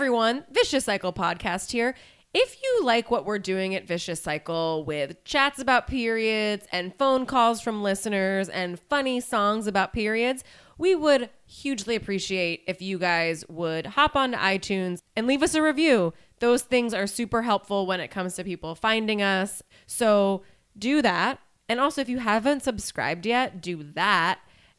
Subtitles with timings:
[0.00, 1.94] everyone, Vicious Cycle podcast here.
[2.32, 7.26] If you like what we're doing at Vicious Cycle with chats about periods and phone
[7.26, 10.42] calls from listeners and funny songs about periods,
[10.78, 15.60] we would hugely appreciate if you guys would hop onto iTunes and leave us a
[15.60, 16.14] review.
[16.38, 19.62] Those things are super helpful when it comes to people finding us.
[19.86, 20.44] So
[20.78, 21.40] do that.
[21.68, 24.38] And also, if you haven't subscribed yet, do that.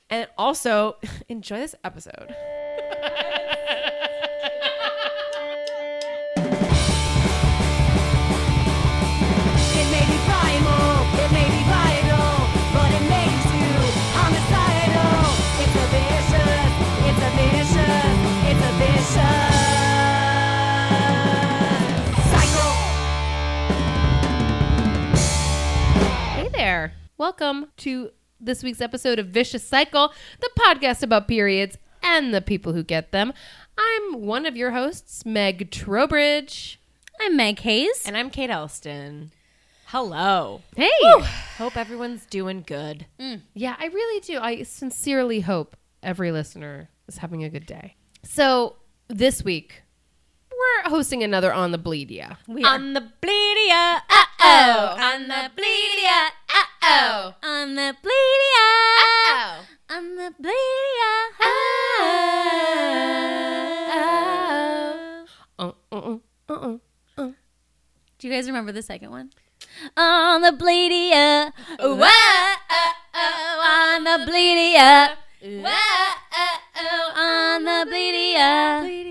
[0.09, 0.95] And also,
[1.29, 2.35] enjoy this episode.
[27.21, 32.73] Welcome to this week's episode of Vicious Cycle, the podcast about periods and the people
[32.73, 33.31] who get them.
[33.77, 36.79] I'm one of your hosts, Meg Trowbridge.
[37.19, 38.07] I'm Meg Hayes.
[38.07, 39.31] And I'm Kate Elston.
[39.85, 40.61] Hello.
[40.75, 40.89] Hey.
[41.59, 43.05] Hope everyone's doing good.
[43.53, 44.39] Yeah, I really do.
[44.39, 47.97] I sincerely hope every listener is having a good day.
[48.23, 48.77] So,
[49.09, 49.83] this week,
[50.49, 52.37] we're hosting another On the Bleedia.
[52.47, 54.01] We are On the bleedia.
[54.09, 56.29] Uh oh on the bleedia.
[56.83, 58.67] Uh oh on the bleedia.
[59.31, 59.65] Oh.
[59.91, 61.11] On the bleedia.
[63.91, 65.25] Uh,
[65.59, 65.75] Oh.
[65.91, 66.17] uh,
[66.49, 66.77] uh, uh,
[67.17, 67.29] uh.
[68.17, 69.29] Do you guys remember the second one?
[69.95, 71.51] On the bleedia.
[71.79, 75.15] Whoa, oh, oh, on the bleedia.
[75.41, 75.69] Whoa,
[76.33, 77.85] oh, oh, on the.
[77.91, 79.10] Bleedia, bleedia.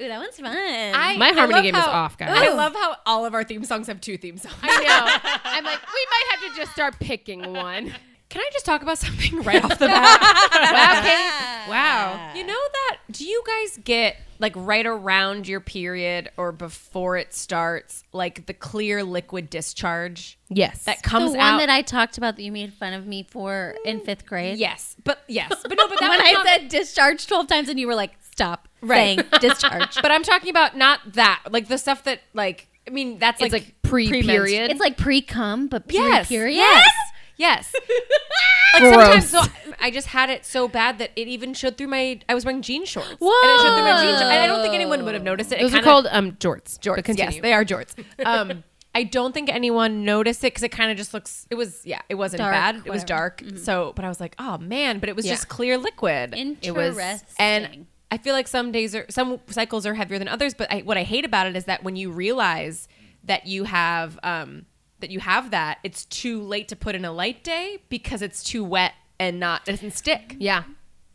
[0.00, 0.46] Ooh, that one's fun.
[0.56, 2.30] I, My harmony love game is off, guys.
[2.32, 4.54] I love how all of our theme songs have two theme songs.
[4.62, 5.40] I know.
[5.44, 7.94] I'm like, we might have to just start picking one.
[8.30, 10.48] Can I just talk about something right off the bat?
[10.72, 11.70] Wow, Kate.
[11.70, 12.32] Wow.
[12.34, 12.98] You know that?
[13.10, 18.54] Do you guys get like right around your period or before it starts, like the
[18.54, 20.84] clear liquid discharge Yes.
[20.84, 21.58] that comes the comes one out?
[21.58, 24.58] that I talked about that you made fun of me for in fifth grade.
[24.58, 27.78] yes, but yes, but no, but that when I not- said discharge 12 times and
[27.78, 29.18] you were like, stop Right.
[29.18, 29.94] saying discharge.
[30.02, 33.52] But I'm talking about not that, like the stuff that, like, I mean, that's It's
[33.52, 34.70] like, like pre-period.
[34.70, 36.28] it's like pre cum, but pre Yes.
[36.28, 36.56] period.
[36.56, 36.88] Yes.
[37.36, 37.74] Yes.
[38.74, 39.40] like sometimes so
[39.80, 42.20] I just had it so bad that it even showed through my.
[42.28, 43.08] I was wearing jean shorts.
[43.08, 44.22] And it showed through my jean shorts.
[44.22, 45.56] And I don't think anyone would have noticed it.
[45.58, 46.78] It Those are kinda- called um jorts.
[46.78, 47.06] jorts.
[47.06, 47.18] But.
[47.18, 47.94] Yes, they are jorts.
[48.24, 48.64] Um,
[48.94, 51.46] I don't think anyone noticed it because it kind of just looks.
[51.50, 52.74] It was yeah, it wasn't Dark, bad.
[52.76, 53.06] It was whatever.
[53.06, 53.42] dark.
[53.56, 55.32] So, but I was like, oh man, but it was Yeah.
[55.32, 56.34] just clear liquid.
[56.36, 57.26] It was- Interesting.
[57.38, 60.52] and I feel like some days are some cycles are heavier than others.
[60.54, 62.86] But I, what I hate about it is that when you realize
[63.24, 64.66] that you have um,
[65.00, 68.44] that you have that, it's too late to put in a light day because it's
[68.44, 70.36] too wet and not it doesn't stick.
[70.38, 70.64] Yeah.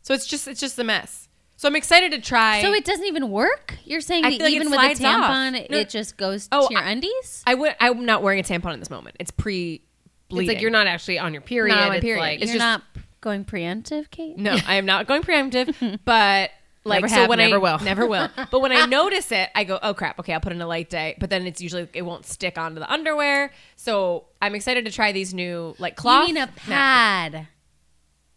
[0.01, 1.29] So it's just it's just a mess.
[1.55, 2.61] So I'm excited to try.
[2.61, 3.75] so it doesn't even work?
[3.83, 5.77] You're saying that like even with a tampon, it- No.
[5.77, 7.43] it just goes Oh, to your undies?
[7.47, 7.75] I would.
[7.79, 9.15] I'm not wearing a tampon in this moment.
[9.19, 9.81] It's pre.
[10.29, 11.73] It's like you're not actually on your period.
[11.75, 12.21] Not on my It's period.
[12.21, 14.37] like It's You're just- not going preemptive, Kate?
[14.37, 16.51] No, I am not going preemptive, but
[16.87, 17.79] like Never so have, when never I will.
[17.83, 18.29] never will.
[18.51, 20.89] But when I notice it, I go, "Oh crap, okay, I'll put in a light
[20.89, 23.51] day." But then it's usually it won't stick onto the underwear.
[23.75, 26.65] So I'm excited to try these new like cloth You mean a napkins.
[26.67, 27.47] pad.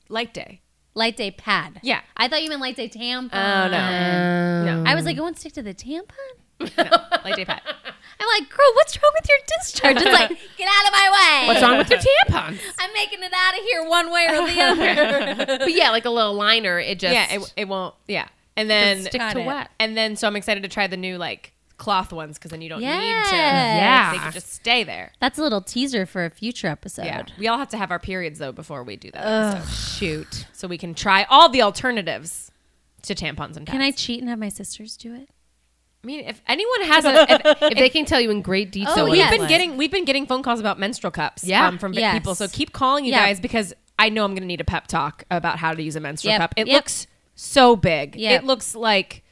[0.09, 0.61] light day.
[0.95, 1.81] Light day pad.
[1.83, 2.01] Yeah.
[2.17, 3.31] I thought you meant light day tampon.
[3.33, 4.65] Oh no, mm.
[4.65, 6.05] no, I was like, it won't stick to the tampon?
[7.25, 7.63] light day pad.
[8.23, 9.97] I'm like, girl, what's wrong with your discharge?
[9.97, 10.29] It's like,
[10.59, 11.47] get out of my way.
[11.49, 12.59] What's wrong with your tampons?
[12.79, 15.59] I'm making it out of here one way or the other.
[15.61, 16.79] but yeah, like a little liner.
[16.79, 17.95] It just yeah, it, it won't.
[18.09, 18.29] Yeah,
[18.61, 19.47] and then stick to it.
[19.47, 19.71] wet.
[19.79, 22.69] and then so I'm excited to try the new like cloth ones because then you
[22.69, 22.93] don't need to.
[23.37, 24.13] Yeah.
[24.13, 25.13] they can just stay there.
[25.21, 27.07] That's a little teaser for a future episode.
[27.07, 29.67] Yeah, we all have to have our periods though before we do that.
[29.69, 32.51] Shoot, so we can try all the alternatives
[33.03, 33.71] to tampons and pads.
[33.71, 35.31] Can I cheat and have my sisters do it?
[36.03, 38.95] I mean, if anyone has a, if, if they can tell you in great detail,
[39.07, 41.67] Oh, we've it's been getting we've been getting phone calls about menstrual cups, Yeah.
[41.67, 42.15] um, from Yes.
[42.15, 42.35] people.
[42.35, 43.27] So keep calling you Yeah.
[43.27, 45.97] guys because I know I'm going to need a pep talk about how to use
[45.97, 46.41] a menstrual Yep.
[46.41, 46.55] cup.
[46.57, 46.75] It Yep.
[46.75, 47.07] looks
[47.41, 48.17] so big.
[48.17, 48.43] Yep.
[48.43, 49.23] It looks like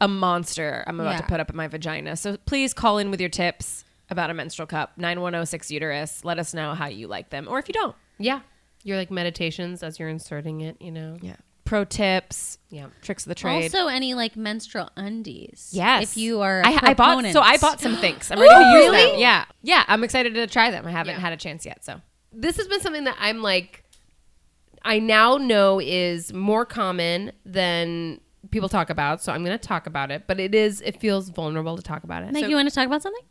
[0.00, 2.16] a monster I'm about to put up in my vagina.
[2.16, 4.92] So please call in with your tips about a menstrual cup.
[4.98, 6.24] Nine one zero six uterus.
[6.24, 7.96] Let us know how you like them, or if you don't.
[8.18, 8.40] yeah,
[8.82, 10.76] your like meditations as you're inserting it.
[10.80, 11.16] You know.
[11.22, 11.36] Yeah.
[11.64, 12.58] Pro tips.
[12.70, 12.86] Yeah.
[13.02, 13.64] Tricks of the trade.
[13.74, 15.70] Also, any like menstrual undies.
[15.72, 16.02] Yes.
[16.04, 18.30] If you are, I, I bought so I bought some things.
[18.30, 19.10] I'm ready to use really?
[19.12, 19.18] them.
[19.20, 19.82] Yeah, yeah.
[19.88, 20.86] I'm excited to try them.
[20.86, 21.20] I haven't Yeah.
[21.20, 21.84] had a chance yet.
[21.84, 22.00] So
[22.32, 23.82] this has been something that I'm like,
[24.82, 28.20] I now know is more common than
[28.50, 29.22] people talk about.
[29.22, 32.04] So I'm going to talk about it, but it is, it feels vulnerable to talk
[32.04, 32.32] about it.
[32.32, 33.22] Meg, So- you want to talk about something?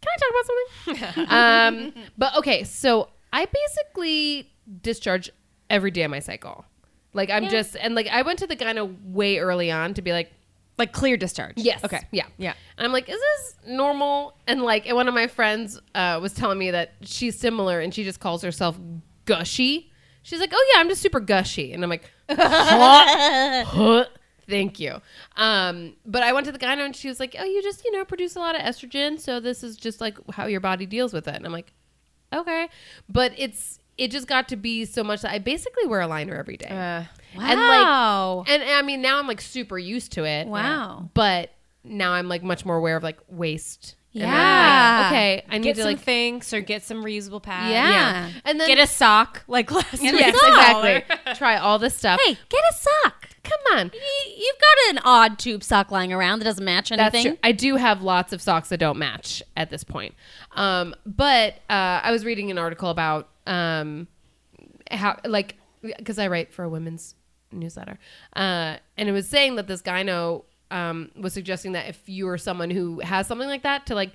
[0.00, 1.26] Can I talk about something?
[1.98, 4.50] um, but okay, so I basically
[4.82, 5.30] discharge
[5.68, 6.64] every day of my cycle.
[7.12, 7.50] Like I'm Yeah.
[7.50, 10.32] just and like I went to the gyno way early on to be like,
[10.78, 11.54] Like clear discharge.
[11.58, 11.84] Yes.
[11.84, 12.00] Okay.
[12.12, 12.24] Yeah.
[12.38, 12.54] Yeah.
[12.78, 14.34] And I'm like, is this normal?
[14.46, 17.92] And like, and one of my friends uh, was telling me that she's similar, and
[17.92, 18.78] she just calls herself
[19.26, 19.89] gushy.
[20.22, 23.64] She's like, oh yeah, I'm just super gushy, and I'm like, huh?
[23.66, 24.04] Huh?
[24.48, 25.00] Thank you.
[25.36, 27.92] Um, but I went to the gyno, and she was like, oh, you just you
[27.92, 31.12] know produce a lot of estrogen, so this is just like how your body deals
[31.12, 31.34] with it.
[31.36, 31.72] And I'm like,
[32.32, 32.68] okay,
[33.08, 36.34] but it's it just got to be so much that I basically wear a liner
[36.34, 36.66] every day.
[36.68, 37.04] Uh,
[37.40, 38.38] And Wow.
[38.38, 40.46] like, and I mean, now I'm like super used to it.
[40.46, 41.10] Wow.
[41.14, 41.50] But
[41.84, 43.94] now I'm like much more aware of like waste.
[44.14, 44.98] And I'm Yeah.
[45.02, 45.44] like, okay.
[45.48, 47.72] I need get to some like, Thinx or get some reusable pads.
[47.72, 47.90] Yeah.
[47.90, 48.30] yeah.
[48.44, 51.16] And then Get a sock like last yes, exactly.
[51.34, 52.18] Try all this stuff.
[52.24, 53.28] Hey, get a sock.
[53.44, 53.90] come on.
[53.94, 57.12] Y- You've got an odd tube sock lying around that doesn't match anything.
[57.12, 57.38] That's true.
[57.44, 60.14] I do have lots of socks that don't match at this point.
[60.52, 64.08] Um, but uh, I was reading an article about um,
[64.90, 67.14] how, like, because I write for a women's
[67.52, 67.98] newsletter,
[68.36, 72.38] uh, and it was saying that this gyno um, was suggesting that if you are
[72.38, 74.12] someone who has something like that, to like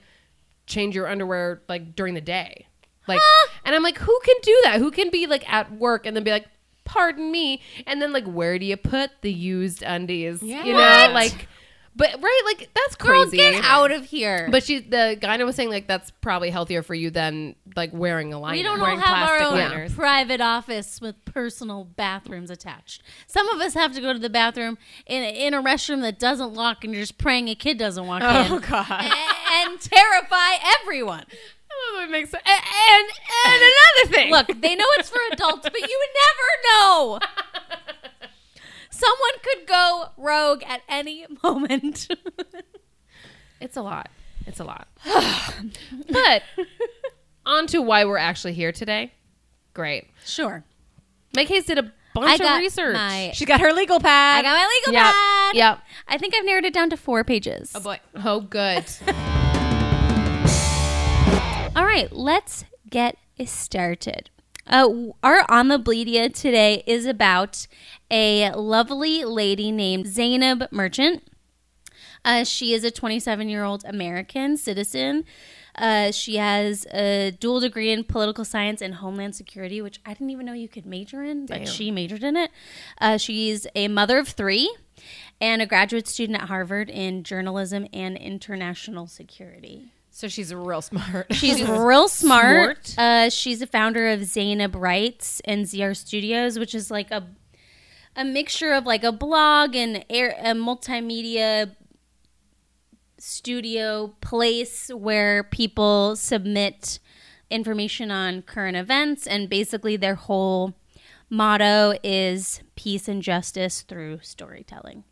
[0.67, 2.67] change your underwear like during the day,
[3.07, 3.21] like,
[3.63, 4.79] and I'm like, who can do that?
[4.79, 6.47] Who can be like at work and then be like,
[6.85, 10.41] pardon me, and then like, where do you put the used undies?
[10.41, 11.11] You know, What?
[11.11, 11.47] like.
[11.97, 13.37] But right, like that's Girl, crazy.
[13.37, 14.49] get out of here.
[14.51, 18.33] But she, the gyno was saying like that's probably healthier for you than like wearing
[18.33, 18.57] a liner.
[18.57, 19.93] we don't all have our own liners.
[19.93, 23.01] private office with personal bathrooms attached.
[23.27, 26.19] Some of us have to go to the bathroom in a, in a restroom that
[26.19, 28.87] doesn't lock, and you're just praying a kid doesn't walk Oh in god.
[28.89, 31.23] A- and terrify everyone.
[31.71, 32.43] Oh, that makes sense.
[32.45, 33.09] And, and
[33.45, 34.31] and another thing.
[34.31, 37.19] Look, they know it's for adults, but you never know.
[38.95, 42.07] Someone could go rogue at any moment.
[43.61, 44.09] it's a lot.
[44.47, 44.87] It's a lot.
[46.09, 46.43] but
[47.45, 49.11] on to why we're actually here today.
[49.73, 50.07] Great.
[50.25, 50.63] sure.
[51.35, 52.93] Meg Hayes did a bunch of research.
[52.93, 54.39] my She got her legal pad.
[54.39, 55.03] I got my legal Yep.
[55.03, 55.55] pad.
[55.55, 55.79] Yep.
[56.07, 57.73] I think I've narrowed it down to four pages.
[57.75, 57.99] oh boy.
[58.23, 58.85] Oh, good.
[61.75, 64.29] All right, let's get started.
[64.65, 64.87] Uh,
[65.21, 67.67] our on the Bleedia today is about
[68.09, 71.23] a lovely lady named Zainab Merchant.
[72.23, 75.25] Uh, she is a 27 year old American citizen.
[75.75, 80.29] Uh, she has a dual degree in political science and homeland security, which I didn't
[80.29, 82.49] even know you could major in, but she majored in it.
[82.99, 84.73] Uh, she's a mother of three
[85.41, 89.91] and a graduate student at Harvard in journalism and international security.
[90.09, 91.33] So she's real smart.
[91.33, 92.87] She's real smart.
[92.87, 92.95] smart.
[92.97, 97.27] Uh, she's a founder of Zainab Writes and ZR Studios, which is like a
[98.15, 101.75] a mixture of like a blog and air, a multimedia
[103.17, 106.99] studio place where people submit
[107.49, 110.73] information on current events and basically their whole
[111.29, 115.03] motto is peace and justice through storytelling.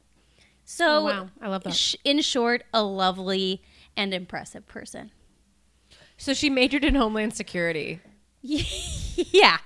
[0.66, 1.28] So, Oh, wow.
[1.42, 1.74] I love that.
[1.74, 3.62] sh- in short, a lovely
[3.96, 5.12] and impressive person.
[6.18, 8.00] so she majored in homeland security.
[8.46, 9.58] Yeah,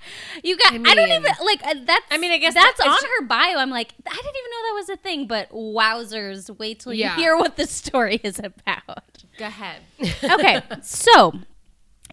[0.44, 0.72] you got.
[0.72, 2.04] I, don't even like uh, that's.
[2.12, 3.56] I mean, I guess that's on her bio.
[3.56, 5.26] I'm like, I didn't even know that was a thing.
[5.26, 6.56] But wowzers!
[6.58, 7.16] Wait till Yeah.
[7.16, 9.24] you hear what the story is about.
[9.38, 9.80] Go ahead.
[10.22, 11.32] Okay, so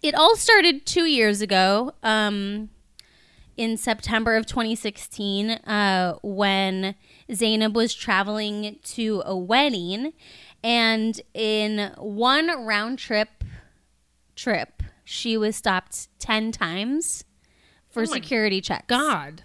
[0.02, 2.70] it all started two years ago, um,
[3.58, 6.96] in September of 2016, uh, when
[7.34, 10.14] Zainab was traveling to a wedding,
[10.64, 13.44] and in one round trip
[14.36, 14.75] trip,
[15.06, 17.24] she was stopped ten times
[17.90, 18.85] for my security checks.
[18.88, 19.44] God.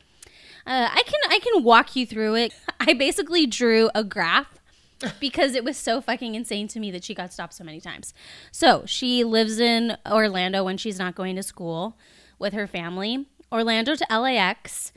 [0.66, 2.54] Uh, I can I can walk you through it.
[2.80, 4.58] I basically drew a graph
[5.20, 8.12] because it was so fucking insane to me that she got stopped so many times.
[8.50, 11.96] So she lives in Orlando when she's not going to school
[12.38, 13.26] with her family.
[13.52, 14.92] Orlando to LAX.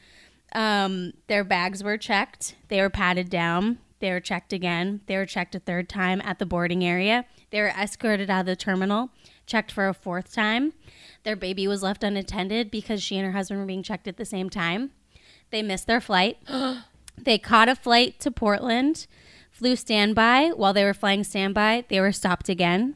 [0.54, 2.56] Um, their bags were checked.
[2.68, 3.80] They were patted down.
[4.00, 5.02] They were checked again.
[5.08, 7.26] They were checked a third time at the boarding area.
[7.52, 9.10] They were escorted out of the terminal,
[9.46, 10.74] checked for a fourth time.
[11.24, 14.26] Their baby was left unattended because she and her husband were being checked at the
[14.26, 14.92] same time.
[15.52, 16.38] They missed their flight.
[17.18, 19.08] they caught a flight to Portland,
[19.52, 20.50] flew standby.
[20.56, 22.96] While they were flying standby, they were stopped again.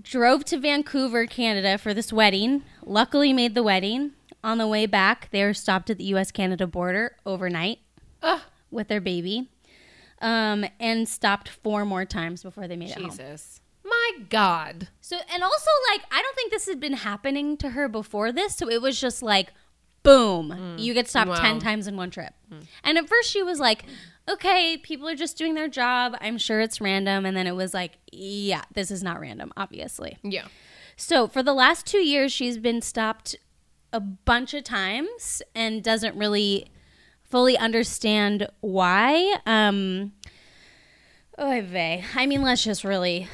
[0.00, 2.62] Drove to Vancouver, Canada for this wedding.
[2.84, 4.12] Luckily, made the wedding.
[4.44, 6.30] On the way back, they were stopped at the U.S.
[6.30, 7.80] Canada border overnight
[8.70, 9.48] with their baby,
[10.20, 13.10] um, and stopped four more times before they made it home.
[13.10, 13.60] Jesus.
[14.16, 14.88] My God.
[15.00, 18.56] So, and also, like, I don't think this had been happening to her before this.
[18.56, 19.48] So it was just like,
[20.02, 21.36] boom, you get stopped Wow.
[21.40, 22.32] 10 times in one trip.
[22.84, 23.84] And at first she was like,
[24.28, 26.16] okay, people are just doing their job.
[26.20, 27.26] I'm sure it's random.
[27.26, 30.16] And then it was like, yeah, this is not random, obviously.
[30.22, 30.46] Yeah.
[30.96, 33.36] So for the last two years, she's been stopped
[33.92, 36.68] a bunch of times and doesn't really
[37.22, 39.36] fully understand why.
[39.46, 40.12] Um,
[41.40, 42.04] Oy vey.
[42.14, 43.28] I mean, let's just really,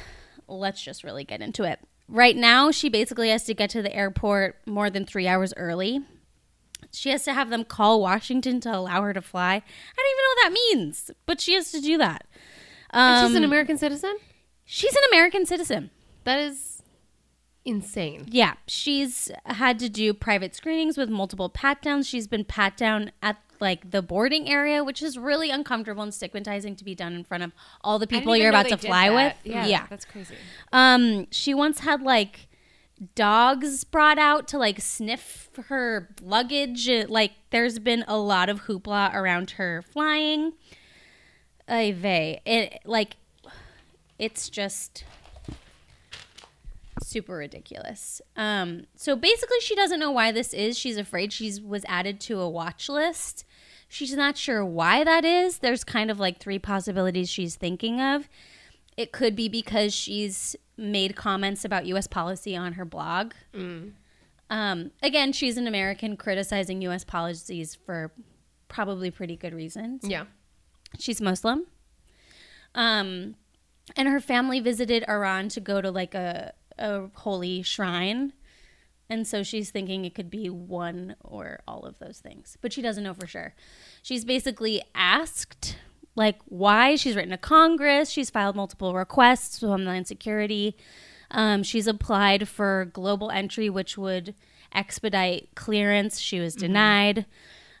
[0.47, 1.79] let's just really get into it.
[2.07, 6.01] Right now, she basically has to get to the airport more than three hours early.
[6.91, 9.53] She has to have them call Washington to allow her to fly.
[9.55, 12.25] I don't even know what that means, but she has to do that.
[12.91, 14.15] And she's an Um, American citizen.
[14.63, 15.89] she's an American citizen.
[16.25, 16.83] That is
[17.65, 18.27] insane.
[18.29, 22.07] Yeah, she's had to do private screenings with multiple pat downs.
[22.07, 26.75] She's been pat down at like the boarding area, which is really uncomfortable and stigmatizing
[26.77, 29.33] to be done in front of all the people you're about to fly with.
[29.43, 30.35] Yeah, that's crazy.
[30.73, 32.47] Um, she once had like
[33.13, 36.87] dogs brought out to like sniff her luggage.
[36.87, 40.53] It- Like, there's been a lot of hoopla around her flying.
[41.67, 42.41] Ay vey.
[42.45, 43.15] It like,
[44.19, 45.03] it's just
[47.05, 48.21] super ridiculous.
[48.35, 50.77] Um, so basically, she doesn't know why this is.
[50.77, 53.45] She's afraid she was added to a watch list.
[53.87, 55.59] She's not sure why that is.
[55.59, 58.27] There's kind of like three possibilities she's thinking of.
[58.97, 62.07] It could be because she's made comments about U.S.
[62.07, 63.33] policy on her blog.
[64.49, 67.03] Um, again, she's an American criticizing U.S.
[67.03, 68.11] policies for
[68.67, 70.01] probably pretty good reasons.
[70.03, 70.25] Yeah.
[70.99, 71.65] She's Muslim.
[72.73, 73.35] Um,
[73.95, 78.33] and her family visited Iran to go to like a, a holy shrine.
[79.09, 82.81] And so she's thinking it could be one or all of those things, but she
[82.81, 83.53] doesn't know for sure.
[84.01, 85.77] She's basically asked,
[86.15, 86.95] like, why.
[86.95, 88.09] She's written to Congress.
[88.09, 90.75] She's filed multiple requests to Homeland Security.
[91.29, 94.33] Um, she's applied for global entry, which would
[94.73, 96.19] expedite clearance.
[96.19, 97.25] She was denied.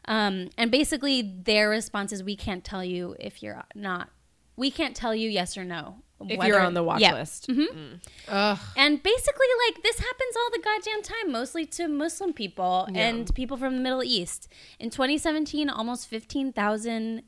[0.07, 4.09] Um, and basically, their response is, "We can't tell you if you're not.
[4.55, 7.13] We can't tell you yes or no If whether- you're on the watch Yeah.
[7.13, 7.49] list.
[7.49, 8.59] Ugh.
[8.77, 13.57] And basically, like this happens all the goddamn time, mostly to Muslim people and people
[13.57, 14.47] from the Middle East.
[14.79, 17.23] In 2017, almost 15,000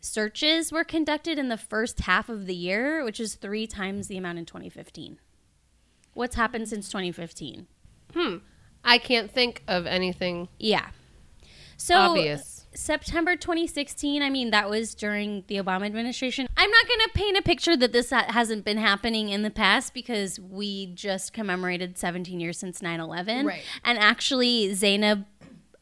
[0.00, 4.16] searches were conducted in the first half of the year, which is three times the
[4.16, 5.18] amount in 2015.
[6.14, 7.66] What's happened since 2015?
[8.14, 8.36] Hmm.
[8.84, 10.88] I can't think of anything Yeah.
[11.76, 12.61] So obvious.
[12.74, 16.46] September 2016, I mean, that was during the Obama administration.
[16.56, 19.94] I'm not going to paint a picture that this hasn't been happening in the past
[19.94, 23.46] because we just commemorated 17 years since 9 11.
[23.46, 23.62] Right.
[23.84, 25.26] And actually, Zainab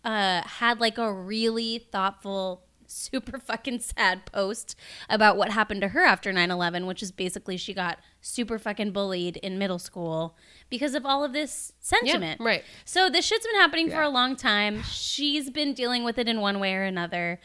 [0.04, 4.74] uh, had like a really thoughtful, super fucking sad post
[5.08, 8.90] about what happened to her after 9 11, which is basically she got super fucking
[8.92, 10.36] bullied in middle school
[10.68, 12.40] because of all of this sentiment.
[12.40, 12.62] right.
[12.84, 14.82] So this shit's been happening for a long time.
[14.82, 17.40] She's been dealing with it in one way or another.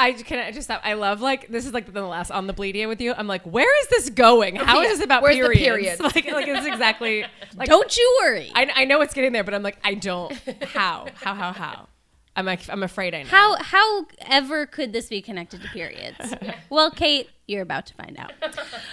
[0.00, 0.80] I can I just stop.
[0.84, 3.12] I love like this is like the last on the bleedia with you.
[3.16, 4.54] I'm like, where is this going?
[4.54, 5.98] How is this about Where's the periods?
[5.98, 6.00] periods?
[6.00, 7.24] like like it's exactly
[7.56, 8.52] like Don't you worry.
[8.54, 10.32] I, I know it's getting there, but I'm like, I don't.
[10.66, 11.08] How?
[11.16, 11.34] How?
[11.34, 11.52] How?
[11.52, 11.88] How?
[12.38, 13.28] I'm I'm afraid I know.
[13.28, 16.34] How how ever could this be connected to periods?
[16.70, 18.32] well, Kate, you're about to find out.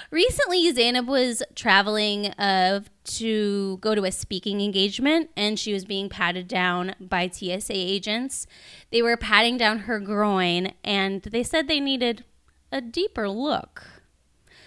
[0.10, 6.10] Recently, Zainab was traveling uh, to go to a speaking engagement, and she was being
[6.10, 8.48] patted down by TSA agents.
[8.90, 12.24] They were patting down her groin, and they said they needed
[12.72, 13.84] a deeper look.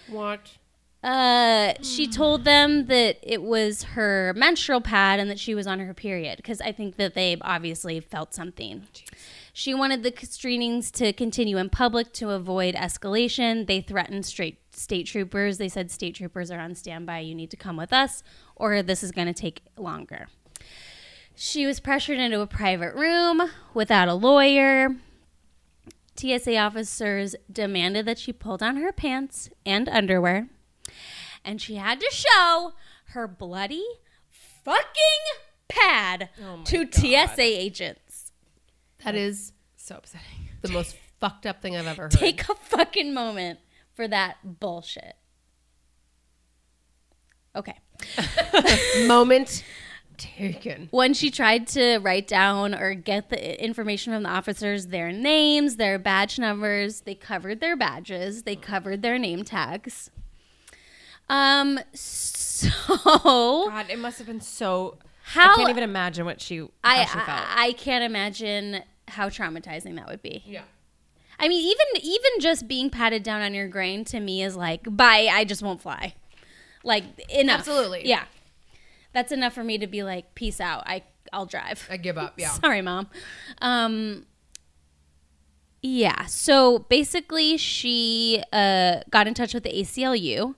[0.07, 0.58] What?
[1.01, 5.79] Uh, she told them that it was her menstrual pad and that she was on
[5.79, 8.85] her period because I think that they obviously felt something.
[9.53, 13.65] She wanted the screenings to continue in public to avoid escalation.
[13.65, 15.57] They threatened straight state troopers.
[15.57, 17.19] They said state troopers are on standby.
[17.19, 18.21] You need to come with us,
[18.55, 20.27] or this is going to take longer.
[21.33, 24.97] She was pressured into a private room without a lawyer.
[26.17, 30.49] TSA officers demanded that she pull down her pants and underwear
[31.43, 32.73] and she had to show
[33.09, 33.85] her bloody
[34.29, 34.85] fucking
[35.67, 38.31] pad oh to TSA agents.
[39.03, 40.27] That is so upsetting.
[40.61, 42.11] the most fucked up thing I've ever heard.
[42.11, 43.59] Take a fucking moment
[43.93, 45.15] for that bullshit.
[47.55, 47.75] Okay.
[49.07, 49.63] moment
[50.19, 50.89] taken.
[50.91, 55.77] When she tried to write down or get the information from the officers, their names,
[55.77, 60.11] their badge numbers, they covered their badges, they covered their name tags.
[61.29, 64.97] Um, so God, it must have been so.
[65.23, 66.67] How- I can't even imagine what she.
[66.83, 67.27] I, she felt.
[67.29, 70.43] I I can't imagine how traumatizing that would be.
[70.45, 70.63] Yeah.
[71.39, 74.81] I mean, even even just being patted down on your grain to me is like,
[74.85, 75.29] bye.
[75.31, 76.15] I just won't fly.
[76.83, 77.59] Like enough.
[77.59, 78.07] Absolutely.
[78.07, 78.23] Yeah,
[79.13, 80.83] that's enough for me to be like, peace out.
[80.85, 81.87] I I'll drive.
[81.89, 82.33] I give up.
[82.37, 82.49] Yeah.
[82.49, 83.07] Sorry, mom.
[83.61, 84.25] Um.
[85.81, 86.25] Yeah.
[86.25, 90.55] So basically, she uh, got in touch with the ACLU.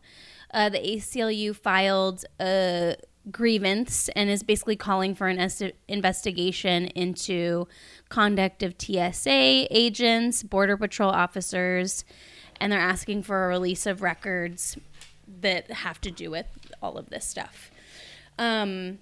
[0.54, 2.96] Uh, the ACLU filed a
[3.30, 7.68] grievance and is basically calling for an est- investigation into
[8.10, 12.04] conduct of TSA agents, Border Patrol officers,
[12.60, 14.78] and they're asking for a release of records
[15.42, 16.48] that have to do with
[16.82, 17.72] all of this stuff.
[18.38, 19.00] Um,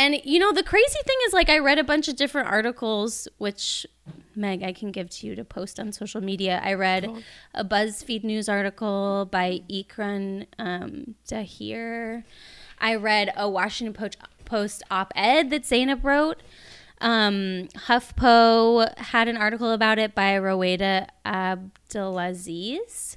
[0.00, 3.28] and you know, the crazy thing is, like, I read a bunch of different articles,
[3.38, 3.86] which
[4.34, 6.60] Meg, I can give to you to post on social media.
[6.64, 7.08] I read
[7.54, 12.24] a BuzzFeed news article by Ikran um, Dahir.
[12.78, 16.42] I read a Washington Post, Post op-ed that Zainab wrote.
[17.00, 23.16] Um, HuffPo had an article about it by Rowaida Abdelaziz.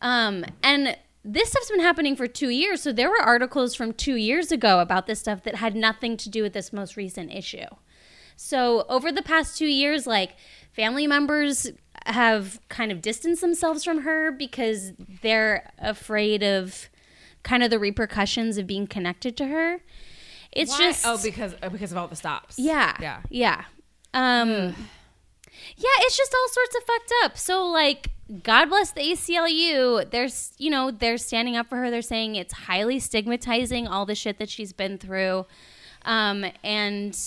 [0.00, 0.96] Um, and
[1.30, 2.82] this stuff's been happening for two years.
[2.82, 6.30] So there were articles from two years ago about this stuff that had nothing to
[6.30, 7.66] do with this most recent issue.
[8.34, 10.36] So over the past two years, like
[10.72, 11.70] family members
[12.06, 14.92] have kind of distanced themselves from her because
[15.22, 16.88] they're afraid of
[17.42, 19.80] kind of the repercussions of being connected to her.
[20.50, 20.78] It's Why?
[20.78, 22.58] just oh because oh, because of all the stops.
[22.58, 22.96] yeah.
[23.00, 23.20] yeah.
[23.28, 23.64] Yeah.
[24.14, 24.48] Um
[25.76, 27.36] Yeah, it's just all sorts of fucked up.
[27.36, 30.10] So like God bless the ACLU.
[30.10, 31.90] There's, you know, they're standing up for her.
[31.90, 35.46] They're saying it's highly stigmatizing all the shit that she's been through.
[36.04, 37.18] Um and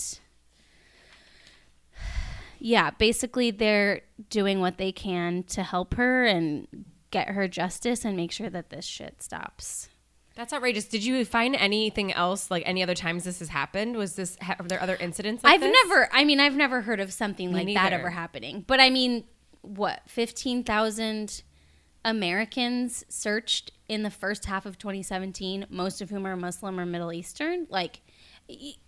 [2.59, 6.67] yeah, basically they're doing what they can to help her and
[7.09, 9.89] get her justice and make sure that this shit stops.
[10.35, 10.85] That's outrageous.
[10.85, 13.97] Did you find anything else like any other times this has happened?
[13.97, 15.43] Was this ha- are there other incidents?
[15.43, 15.75] Like I've this?
[15.83, 16.07] never.
[16.13, 18.63] I mean, I've never heard of something like that ever happening.
[18.65, 19.25] But I mean,
[19.61, 21.43] what fifteen thousand
[22.03, 27.13] Americans searched in the first half of 2017, most of whom are Muslim or Middle
[27.13, 27.67] Eastern.
[27.69, 28.01] Like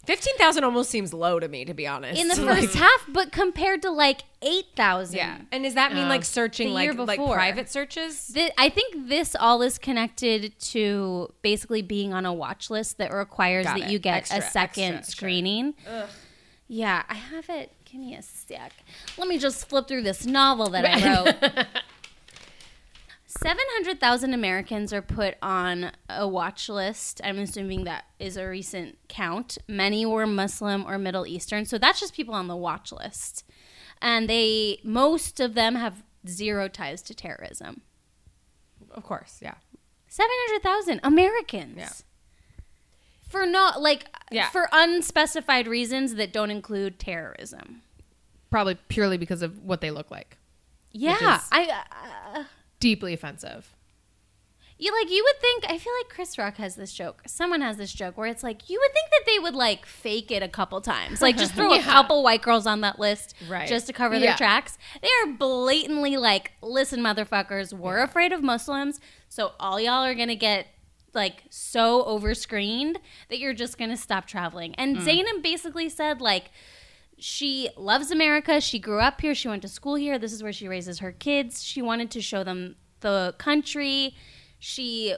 [0.05, 2.19] Fifteen thousand almost seems low to me, to be honest.
[2.19, 5.15] in the first half, but compared to like eight thousand.
[5.17, 5.37] yeah.
[5.53, 8.27] And does that mean like um, searching like like private searches?
[8.27, 13.13] Th- I think this all is connected to basically being on a watch list that
[13.13, 13.91] requires Got that it.
[13.91, 15.11] you get Extra, a second extra, extra.
[15.15, 15.73] screening.
[16.67, 17.71] Yeah, I have it.
[17.93, 18.73] Give me a sec.
[19.19, 21.67] Let me just flip through this novel that I wrote.
[23.27, 27.21] 700,000 Americans are put on a watch list.
[27.23, 29.59] I'm assuming that is a recent count.
[29.67, 31.65] Many were Muslim or Middle Eastern.
[31.65, 33.43] So that's just people on the watch list.
[34.01, 37.83] And they, most of them have zero ties to terrorism.
[38.89, 39.55] Of course, yeah.
[40.07, 41.77] 700,000 Americans.
[41.77, 41.89] Yeah.
[43.33, 44.49] For not, like, Yeah.
[44.49, 47.81] for unspecified reasons that don't include terrorism.
[48.51, 50.37] Probably purely because of what they look like.
[50.91, 51.41] Yeah.
[51.51, 51.83] I,
[52.35, 52.43] uh,
[52.79, 53.75] Deeply offensive.
[54.77, 57.21] You like you would think I feel like Chris Rock has this joke.
[57.25, 60.29] Someone has this joke where it's like you would think that they would like fake
[60.29, 61.21] it a couple times.
[61.21, 63.67] Like just throw a couple white girls on that list Right.
[63.67, 64.35] just to cover their Yeah.
[64.35, 64.77] tracks.
[65.01, 70.35] They are blatantly like, listen, motherfuckers, we're afraid of Muslims, so all y'all are gonna
[70.35, 70.67] get
[71.13, 72.97] like so overscreened
[73.29, 74.75] that you're just gonna stop traveling.
[74.75, 75.01] And mm.
[75.01, 76.51] Zainab basically said like
[77.17, 78.59] she loves America.
[78.59, 79.35] She grew up here.
[79.35, 80.17] She went to school here.
[80.17, 81.63] This is where she raises her kids.
[81.63, 84.15] She wanted to show them the country.
[84.59, 85.15] She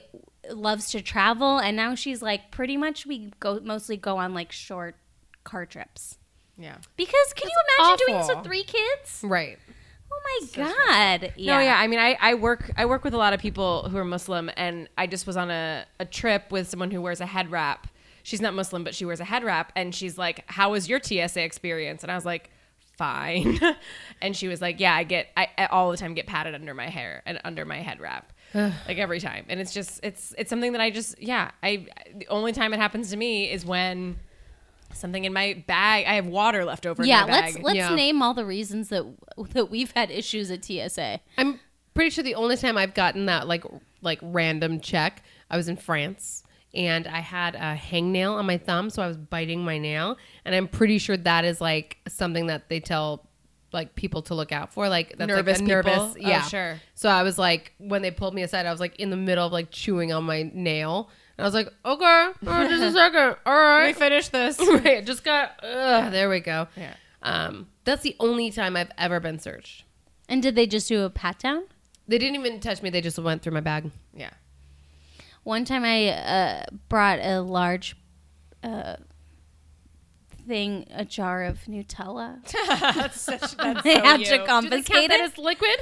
[0.50, 4.52] loves to travel, and now she's like, pretty much we go mostly go on like
[4.52, 4.96] short
[5.44, 6.18] car trips.
[6.58, 6.76] Yeah.
[6.96, 9.20] Because can you imagine doing this with three kids?
[9.22, 9.58] Right.
[10.16, 10.64] Oh my
[11.20, 11.32] god!
[11.36, 11.76] No, yeah.
[11.78, 14.50] I mean, I, I work I work with a lot of people who are Muslim,
[14.56, 17.88] and I just was on a, a trip with someone who wears a head wrap.
[18.22, 21.00] She's not Muslim, but she wears a head wrap, and she's like, "How was your
[21.02, 22.50] TSA experience?" And I was like,
[22.96, 23.60] "Fine."
[24.20, 26.74] and she was like, "Yeah, I get I, I all the time get patted under
[26.74, 30.48] my hair and under my head wrap." like every time and it's just it's it's
[30.48, 34.16] something that i just yeah i the only time it happens to me is when
[34.96, 37.76] something in my bag i have water left over Yeah, in my bag let's let's
[37.76, 37.94] Yeah.
[37.94, 39.04] name all the reasons that
[39.52, 41.20] that we've had issues at TSA.
[41.38, 41.60] I'm
[41.94, 43.64] pretty sure the only time I've gotten that like
[44.02, 46.42] like random check, I was in France
[46.74, 50.54] and I had a hangnail on my thumb, so I was biting my nail, and
[50.54, 53.26] I'm pretty sure that is like something that they tell
[53.72, 55.92] like people to look out for, like that's Nervous like a people?
[55.92, 56.80] nervous, Oh, yeah, sure.
[56.94, 59.44] So I was like, when they pulled me aside, I was like in the middle
[59.46, 63.36] of like chewing on my nail, and I was like, okay, oh, just a second,
[63.46, 63.86] All right.
[63.86, 66.68] Let me finish this right, just got, ugh, there we go.
[66.76, 66.94] Yeah.
[67.22, 69.84] Um, that's the only time I've ever been searched.
[70.28, 71.64] And did they just do a pat down?
[72.08, 73.90] They didn't even touch me; they just went through my bag.
[74.14, 74.30] yeah
[75.42, 77.96] One time I uh, brought a large
[78.62, 78.96] uh,
[80.46, 82.38] thing, a jar of Nutella.
[82.94, 84.26] that's such that's they so had you.
[84.26, 85.20] to confiscate it.
[85.20, 85.76] as liquid?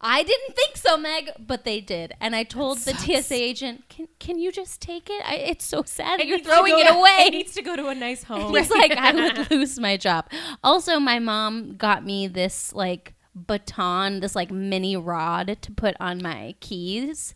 [0.00, 2.14] I didn't think so, Meg, but they did.
[2.20, 5.22] And I told the TSA agent, "Can can you just take it?
[5.26, 7.88] I, it's so sad It you're throwing it to- away." It needs to go to
[7.88, 8.54] a nice home.
[8.54, 10.30] He's like, I would lose my job.
[10.62, 16.22] Also, my mom got me this like baton, this like mini rod to put on
[16.22, 17.34] my keys,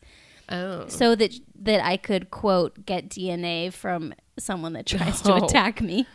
[0.48, 5.44] Oh, so that that I could quote get DNA from someone that tries to Oh.
[5.44, 6.06] attack me.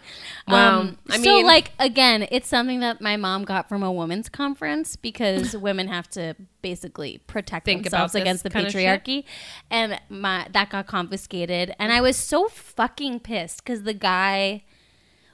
[0.48, 0.80] Wow.
[0.80, 4.30] Um, I so mean- like again, it's something that my mom got from a women's
[4.30, 9.24] conference because women have to basically protect themselves against the patriarchy,
[9.70, 14.64] and my that got confiscated, and I was so fucking pissed because the guy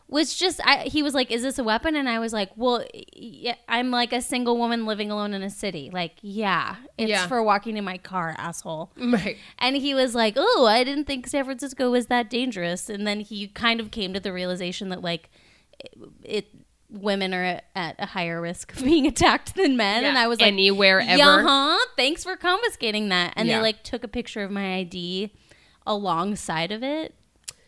[0.10, 2.86] was just I, he was like is this a weapon and i was like well
[3.14, 7.28] yeah, i'm like a single woman living alone in a city like yeah it's Yeah.
[7.28, 9.38] for walking in my car asshole Right.
[9.60, 13.22] and he was like oh i didn't think san francisco was that dangerous and then
[13.22, 15.30] he kind of came to the realization that like
[15.80, 16.48] it, it
[16.90, 20.48] women are at a higher risk of being attacked than men and i was like
[20.52, 21.18] Anywhere, ever.
[21.18, 23.58] yeah huh thanks for confiscating that and Yeah.
[23.58, 25.32] they like took a picture of my id
[25.88, 27.16] alongside of it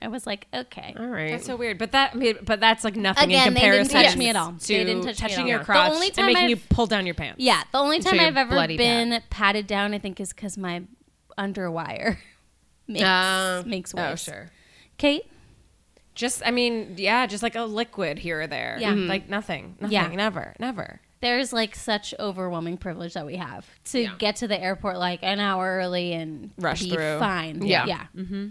[0.01, 1.31] i was like okay All right.
[1.31, 3.89] That's so weird, but that I mean, but that's like nothing Again, in they didn't
[3.89, 4.03] comparison.
[4.03, 4.53] touch me at all.
[4.53, 5.47] To They didn't touch me at touching all.
[5.49, 7.39] your The crotch only and making I've- you pull down your pants.
[7.39, 10.33] Yeah, the only So time you're I've ever bloody been patted down, I think, is
[10.33, 10.83] because my
[11.37, 12.17] underwire
[12.87, 14.51] makes Uh, makes Oh, sure.
[14.97, 15.23] Kate,
[16.13, 18.77] Just, I mean, yeah, just like a liquid here or there.
[18.79, 18.93] Yeah.
[18.93, 19.07] Mhm.
[19.09, 19.75] Like nothing.
[19.81, 19.93] Nothing.
[19.93, 20.07] Yeah.
[20.07, 20.55] Never.
[20.59, 21.01] Never.
[21.21, 24.13] there's like such overwhelming privilege that we have to Yeah.
[24.19, 27.17] get to the airport like an hour early and Rush be through.
[27.19, 27.65] fine.
[27.65, 27.85] Yeah.
[27.87, 28.47] yeah, Mm-hmm.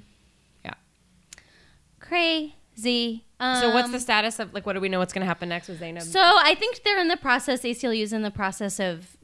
[2.14, 3.24] Crazy.
[3.40, 4.66] Um, So what's the status of like?
[4.66, 4.98] What do we know?
[5.00, 6.04] What's going to happen next with Zainab?
[6.04, 7.62] So I think they're in the process.
[7.62, 9.16] ACLU is in the process of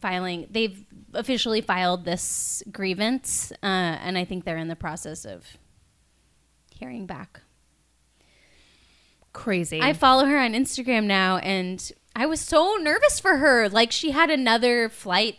[0.00, 0.46] filing.
[0.50, 5.46] They've officially filed this grievance, uh, and I think they're in the process of
[6.74, 7.40] hearing back.
[9.32, 9.80] Crazy.
[9.80, 13.68] I follow her on Instagram now, and I was so nervous for her.
[13.68, 15.38] Like she had another flight,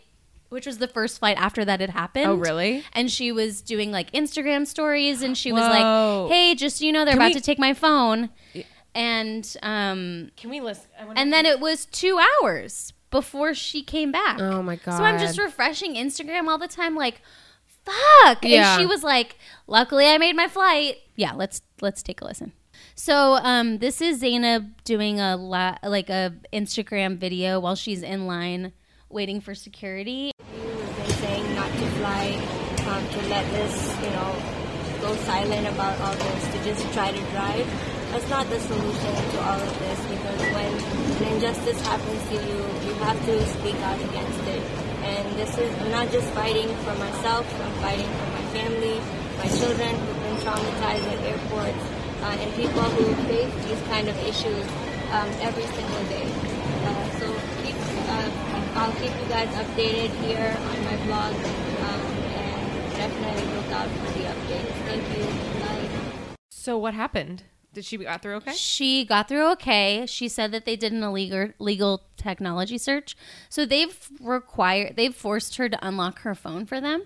[0.49, 2.27] which was the first flight after that had happened.
[2.27, 2.83] Oh, really?
[2.93, 6.27] And she was doing like Instagram stories, and she was Whoa.
[6.27, 8.29] like, "Hey, just so you know, they're Can about we- to take my phone."
[8.93, 10.85] And um, Can we listen?
[10.99, 14.39] I wanna- and then it was two hours before she came back.
[14.39, 14.97] Oh my god.
[14.97, 15.43] So I'm just God.
[15.43, 17.21] refreshing Instagram all the time, like,
[17.83, 18.43] fuck.
[18.43, 18.73] Yeah.
[18.73, 20.97] And she was like, luckily I made my flight.
[21.15, 22.53] Yeah, let's let's take a listen.
[22.95, 28.27] So um, this is Zainab doing a la- like a Instagram video while she's in
[28.27, 28.71] line
[29.09, 30.31] waiting for security.
[30.39, 32.35] We've been saying not to fly,
[32.87, 34.35] um, to let this, you know,
[35.01, 37.67] go silent about all this, to just try to drive.
[38.11, 40.71] That's not the solution to all of this because when
[41.19, 44.63] an injustice happens to you, you have to speak out against it.
[45.03, 48.97] And this is, I'm not just fighting for myself, I'm fighting for my family,
[49.37, 51.83] my children who've been traumatized at airports,
[52.23, 54.65] uh, and people who face these kind of issues
[55.11, 56.25] um, every single day.
[56.87, 57.27] Uh, so
[57.61, 57.75] keep,
[58.09, 58.44] uh,
[58.75, 62.01] I'll keep you guys updated here on my blog, um,
[62.35, 64.73] and definitely look out for the updates.
[64.85, 65.25] Thank you.
[65.61, 66.35] Bye.
[66.49, 67.43] So what happened?
[67.73, 68.53] Did she got through okay?
[68.53, 70.05] She got through okay.
[70.07, 73.15] She said that they did an illegal legal technology search.
[73.49, 77.03] So they've required they've forced her to unlock her phone for them.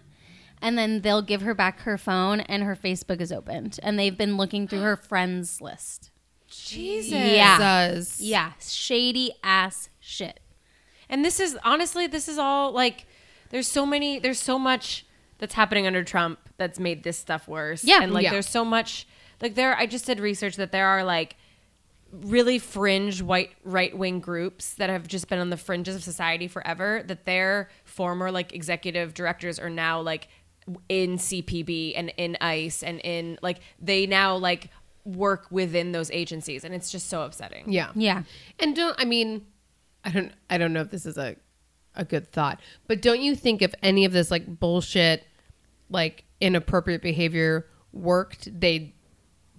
[0.61, 3.79] And then they'll give her back her phone and her Facebook is opened.
[3.81, 6.11] And they've been looking through her friends list.
[6.47, 7.11] Jesus.
[7.11, 7.57] Yeah.
[7.57, 8.21] Does.
[8.21, 10.39] Yeah, shady ass shit.
[11.09, 13.05] And this is honestly, this is all like,
[13.49, 15.05] there's so many, there's so much
[15.39, 17.83] that's happening under Trump that's made this stuff worse.
[17.83, 18.01] Yeah.
[18.03, 18.31] and like Yeah.
[18.31, 19.07] there's so much,
[19.41, 19.75] like there.
[19.77, 21.35] I just did research that there are like
[22.11, 26.47] really fringe white right wing groups that have just been on the fringes of society
[26.47, 27.03] forever.
[27.05, 30.27] That their former like executive directors are now like
[30.89, 34.69] in CPB and in ICE and in like they now like
[35.05, 37.71] work within those agencies, and it's just so upsetting.
[37.71, 37.91] Yeah.
[37.95, 38.23] Yeah.
[38.59, 39.45] And don't I mean
[40.05, 41.35] I don't I don't know if this is a
[41.95, 45.25] a good thought, but don't you think if any of this like bullshit
[45.89, 48.93] like inappropriate behavior worked, they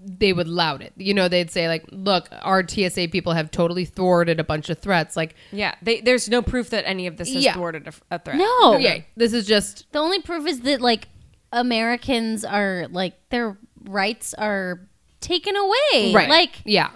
[0.03, 0.95] they would loud it.
[0.97, 4.79] You know, they'd say like, "Look, our TSA people have totally thwarted a bunch of
[4.79, 7.53] threats." Like, Yeah, they, there's no proof that any of this has Yeah.
[7.55, 8.39] thwarted a, a threat.
[8.39, 8.77] No.
[8.77, 11.09] okay, this is just The only proof is that like
[11.53, 14.81] Americans are like their rights are
[15.21, 16.15] taken away.
[16.15, 16.31] right.
[16.31, 16.91] Like yeah,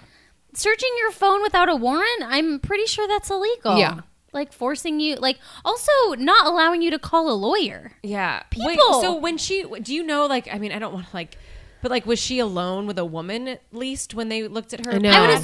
[0.57, 3.77] searching your phone without a warrant, I'm pretty sure that's illegal.
[3.77, 4.01] Yeah.
[4.33, 7.93] Like forcing you, like also not allowing you to call a lawyer.
[8.03, 8.43] Yeah.
[8.57, 9.01] Wait, People.
[9.01, 11.37] so when she, do you know, like, I mean, I don't want to, like,
[11.81, 14.93] but like, was she alone with a woman at least when they looked at her?
[14.93, 15.09] I know.
[15.09, 15.43] I would pad?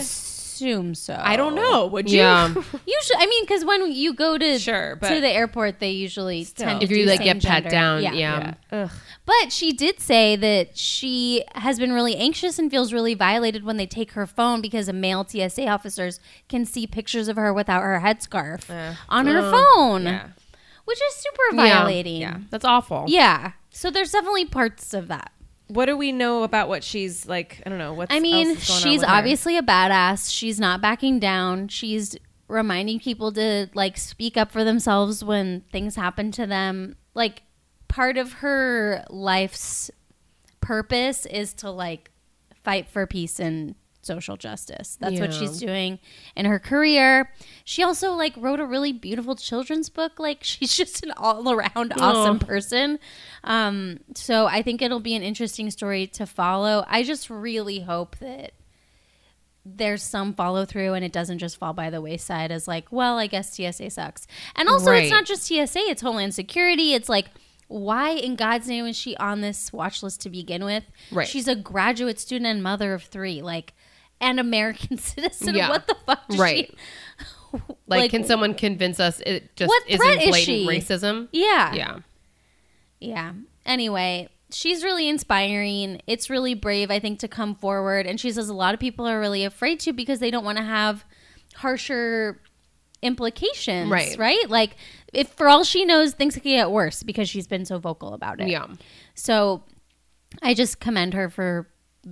[0.62, 1.18] Assume so.
[1.20, 1.88] I don't know.
[1.88, 2.20] Would you?
[2.20, 2.48] yeah.
[2.54, 6.44] Usually, I mean, because when you go to Sure, but- to the airport, they usually
[6.44, 6.68] Still.
[6.68, 7.70] tend to if you do like same get pat gender.
[7.70, 8.14] down, yeah.
[8.14, 8.54] Yeah.
[8.72, 8.92] Ugh.
[9.26, 13.78] But she did say that she has been really anxious and feels really violated when
[13.78, 16.20] they take her phone because a male TSA officers
[16.50, 18.70] can see pictures of her without her headscarf
[19.10, 20.28] on her phone, Yeah.
[20.86, 21.78] which is super Yeah.
[21.80, 22.22] violating.
[22.22, 22.38] Yeah.
[22.50, 23.06] That's awful.
[23.08, 23.52] Yeah.
[23.70, 25.32] So there's definitely parts of that.
[25.72, 27.62] What do we know about what she's like?
[27.66, 27.94] I don't know.
[27.94, 30.32] What's I mean, else is going on she's obviously a badass.
[30.32, 31.70] She's not backing down.
[31.70, 36.98] She's reminding people to like speak up for themselves when things happen to them.
[37.14, 37.44] Like
[37.88, 39.90] part of her life's
[40.60, 42.12] purpose is to like
[42.64, 44.98] fight for peace and social justice.
[45.00, 46.00] That's what she's doing
[46.36, 47.32] in her career.
[47.64, 50.20] She also like wrote a really beautiful children's book.
[50.20, 53.00] Like she's just an all around awesome person.
[53.44, 56.86] Um, so I think it'll be an interesting story to follow.
[56.88, 58.54] I just really hope that
[59.64, 63.20] there's some follow through and it doesn't just fall by the wayside as like, well,
[63.20, 64.26] I guess TSA sucks.
[64.56, 65.04] And also Right.
[65.04, 66.94] it's not just TSA, it's Homeland Security.
[66.94, 67.28] It's like
[67.72, 70.84] why in God's name is she on this watch list to begin with?
[71.12, 71.28] Right.
[71.28, 73.74] She's a graduate student and mother of three, like
[74.22, 75.56] an American citizen.
[75.56, 75.70] Yeah.
[75.70, 76.70] What the fuck Right.
[77.52, 80.68] she Like, can someone convince us it just What isn't threat is blatant she?
[80.68, 81.28] racism?
[81.34, 81.74] Yeah.
[81.74, 82.00] Yeah.
[83.02, 83.34] Yeah.
[83.66, 86.02] Anyway, she's really inspiring.
[86.08, 88.08] It's really brave, I think, to come forward.
[88.08, 90.60] And she says a lot of people are really afraid to because they don't want
[90.60, 91.04] to have
[91.56, 92.40] harsher
[93.02, 93.92] implications.
[93.92, 94.18] Right.
[94.18, 94.50] Right?
[94.50, 94.76] Like,
[95.12, 98.40] if for all she knows, things could get worse because she's been so vocal about
[98.40, 98.48] it.
[98.48, 98.68] Yeah.
[99.16, 99.64] So
[100.42, 101.68] I just commend her for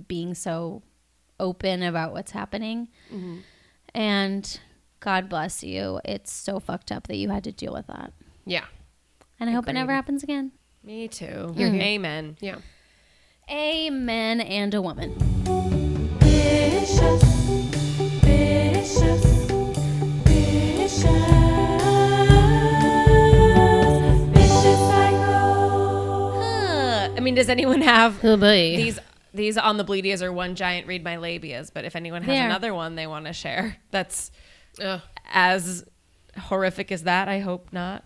[0.06, 0.82] being so
[1.40, 2.88] open about what's happening.
[3.12, 3.38] Mm-hmm.
[3.94, 4.60] And
[5.00, 6.00] God bless you.
[6.04, 8.12] It's so fucked up that you had to deal with that.
[8.44, 8.66] Yeah.
[9.40, 10.52] And I hope it never happens again.
[10.84, 11.52] Me too.
[11.56, 11.82] You're here.
[11.82, 12.36] Amen.
[12.40, 12.56] Yeah.
[13.50, 15.14] Amen and a woman.
[16.20, 17.22] Vicious,
[18.22, 19.24] vicious,
[20.24, 21.04] vicious,
[24.32, 26.40] vicious cycle.
[27.16, 29.00] I mean, does anyone have Oh these?
[29.32, 32.44] These on the bleedias are one giant read my labias, but if anyone has There.
[32.46, 34.30] another one they want to share, that's
[34.82, 35.00] Ugh.
[35.32, 35.84] as
[36.38, 37.28] horrific as that.
[37.28, 38.04] I hope not.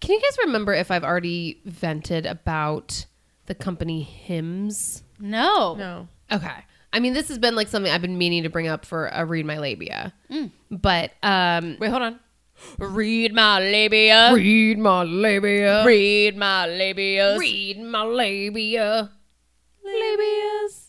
[0.00, 3.06] Can you guys remember if I've already vented about
[3.46, 5.02] the company Hims?
[5.18, 5.74] No.
[5.74, 6.08] No.
[6.30, 6.50] Okay.
[6.92, 9.24] I mean, this has been like something I've been meaning to bring up for a
[9.24, 10.14] read my labia.
[10.70, 12.20] But um Wait, hold on.
[12.78, 14.32] Read my labia.
[14.32, 15.84] read my labia.
[15.84, 17.38] Read my labias.
[17.38, 19.10] Read my labia.
[19.86, 20.82] Labias.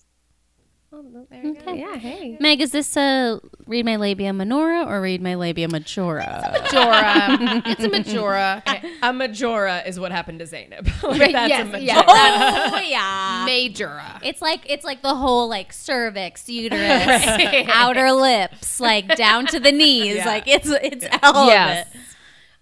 [0.93, 1.79] Okay.
[1.79, 2.37] Yeah, hey.
[2.39, 6.49] Meg, is this a read my labia minora or read my labia majora?
[6.53, 7.61] Majora.
[7.65, 8.63] it's a Majora.
[9.03, 10.87] A majora is what happened to Zainab.
[11.03, 11.83] like, Right, that's yes, a majora.
[11.83, 13.43] yeah, that's oh yeah.
[13.45, 14.19] Majora.
[14.23, 17.25] It's like it's like the whole like cervix, uterus,
[17.67, 20.15] outer lips, like down to the knees.
[20.15, 20.25] Yeah.
[20.25, 21.87] Like it's it's all Yes.
[21.93, 22.01] of it.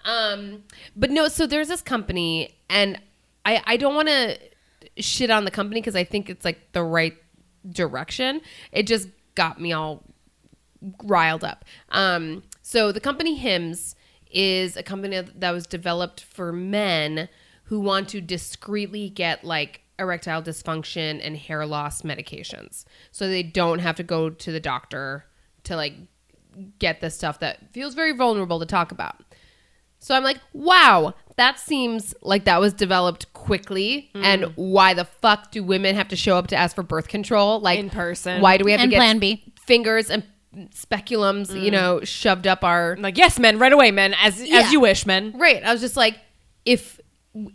[0.08, 0.63] Um,
[0.95, 3.00] but no, so there's this company, and
[3.45, 4.38] I I don't want to
[4.98, 7.16] shit on the company because I think it's like the right
[7.70, 8.42] direction.
[8.72, 10.04] It just got me all
[11.04, 11.66] riled up.
[11.90, 13.96] Um, so the company Hims
[14.32, 17.30] is a company that was developed for men
[17.66, 23.80] who want to discreetly get like erectile dysfunction and hair loss medications, so they don't
[23.80, 25.26] have to go to the doctor
[25.64, 25.94] to like
[26.80, 29.16] get this stuff that feels very vulnerable to talk about.
[30.00, 34.10] So I'm like, wow, that seems like that was developed quickly.
[34.16, 34.24] Mm.
[34.24, 37.60] And why the fuck do women have to show up to ask for birth control?
[37.60, 38.42] Like In person.
[38.42, 39.54] Why do we have And to get Plan B.
[39.66, 40.24] fingers and
[40.72, 41.64] speculums, Mm.
[41.64, 44.60] you know, shoved up our like, yes, men, right away, men, as Yeah.
[44.60, 45.34] as you wish, men.
[45.36, 45.64] right?
[45.64, 46.16] I was just like,
[46.66, 47.00] if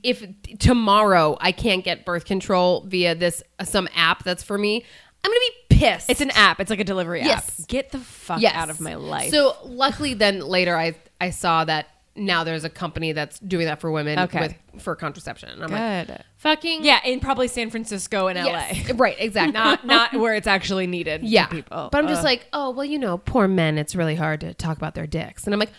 [0.03, 0.23] if
[0.59, 4.85] tomorrow I can't get birth control via this some app that's for me,
[5.25, 6.11] I'm gonna be pissed.
[6.11, 6.61] It's an app.
[6.61, 7.61] It's like a delivery Yes.
[7.61, 7.69] app.
[7.69, 8.55] Get the fuck Yes.
[8.55, 9.31] out of my life.
[9.31, 11.89] So luckily, then later I I saw that
[12.21, 14.55] now there's a company that's doing that for women Okay.
[14.75, 15.49] with for contraception.
[15.49, 16.25] And I'm like, good.
[16.37, 18.89] fucking Yeah, in probably San Francisco and yes.
[18.91, 18.95] LA.
[18.99, 19.53] right, exactly.
[19.53, 21.23] Not not where it's actually needed.
[21.23, 21.89] to yeah, people.
[21.91, 22.25] But I'm just Ugh.
[22.25, 23.79] like, oh well, you know, poor men.
[23.79, 25.73] It's really hard to talk about their dicks, and I'm like.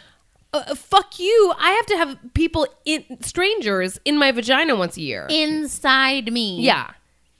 [0.53, 1.53] Uh, fuck you!
[1.57, 5.25] I have to have people in strangers in my vagina once a year.
[5.29, 6.59] Inside me.
[6.59, 6.91] yeah,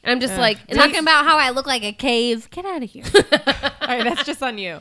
[0.01, 2.49] and I'm just like Talking about how I look like a cave.
[2.51, 3.03] Get out of here.
[3.13, 4.79] all right, that's just on you.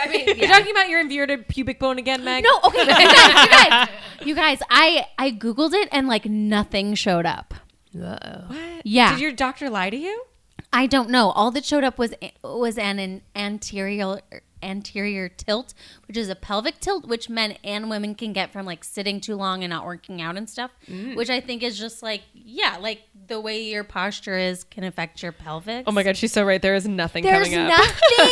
[0.00, 2.44] I mean, You're talking about your inverted pubic bone again, Meg?
[2.44, 3.88] no, okay, you guys, you guys,
[4.26, 4.58] you guys.
[4.70, 7.54] I I googled it and like nothing showed up.
[7.96, 8.44] Uh-oh.
[8.48, 8.82] What?
[8.84, 9.12] Yeah.
[9.12, 10.24] Did your doctor lie to you?
[10.72, 11.30] I don't know.
[11.30, 14.20] All that showed up was was an, an anterior
[14.62, 15.74] anterior tilt,
[16.08, 19.36] which is a pelvic tilt, which men and women can get from like sitting too
[19.36, 20.72] long and not working out and stuff.
[20.88, 21.14] Mm.
[21.16, 25.22] Which I think is just like yeah, like the way your posture is can affect
[25.22, 25.84] your pelvic.
[25.86, 26.60] Oh my god, she's so right.
[26.60, 27.78] There is nothing There's coming up.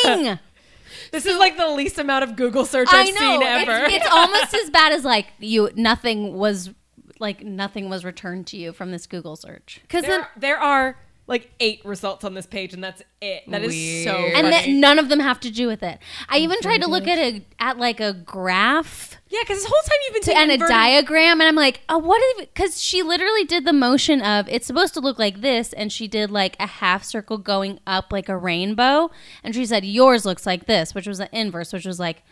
[0.05, 0.39] nothing.
[1.11, 3.21] This is like the least amount of Google search I I've know.
[3.21, 3.85] seen ever.
[3.85, 5.71] It's, it's almost as bad as like you.
[5.75, 6.71] Nothing was
[7.19, 9.81] like nothing was returned to you from this Google search.
[9.83, 13.45] Because there, then there are like eight results on this page, and that's it.
[13.49, 14.35] That is so Weird.
[14.35, 15.99] and that none of them have to do with it.
[16.29, 19.81] I even tried to look at a at like a graph yeah, because this whole
[19.81, 22.47] time you've been to, saying and a inverted- diagram, and I'm like, oh, what is?
[22.47, 26.07] Because she literally did the motion of it's supposed to look like this, and she
[26.07, 29.11] did like a half circle going up like a rainbow,
[29.43, 32.23] and she said yours looks like this, which was an inverse, which was like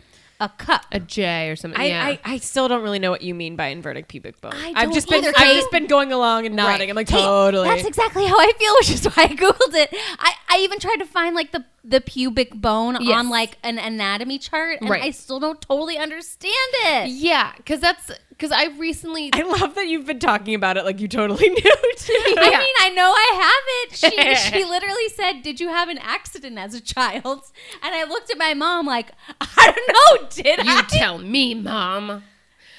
[0.41, 0.85] a cup.
[0.91, 1.79] a J or something.
[1.79, 2.03] I, yeah.
[2.03, 4.53] I, I still don't really know what you mean by inverted pubic bone.
[4.55, 6.89] I I've don't just been either, I've just been going along and nodding.
[6.89, 7.69] I'm like Hey, totally.
[7.69, 9.89] That's exactly how I feel, which is why I googled it.
[10.19, 13.17] I, I even tried to find like the the pubic bone Yes.
[13.17, 15.01] on like an anatomy chart, and Right.
[15.03, 17.09] I still don't totally understand it.
[17.09, 19.29] Yeah, because that's because I recently.
[19.33, 21.61] I love that you've been talking about it like you totally knew.
[21.97, 22.13] too.
[22.37, 23.97] I mean, I know I have it.
[23.97, 27.41] She she literally said, "Did you have an accident as a child?"
[27.83, 31.53] And I looked at my mom like, "I don't know, did you I?" tell me,
[31.55, 32.23] mom.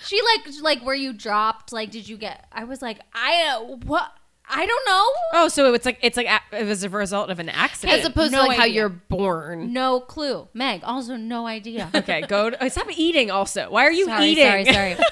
[0.05, 1.73] She like like where you dropped.
[1.73, 2.47] Like, did you get?
[2.53, 4.12] I was like, I uh, what?
[4.55, 5.07] I don't know.
[5.35, 7.99] Oh, so it's like it's like a- it was a result of an accident.
[8.01, 8.75] As opposed no to like how idea.
[8.75, 9.73] you're born.
[9.73, 10.47] No clue.
[10.53, 11.91] Meg, also no idea.
[11.95, 12.51] okay, go.
[12.51, 13.31] To, oh, stop eating.
[13.31, 14.45] Also, why are you sorry, eating?
[14.45, 14.95] sorry, sorry.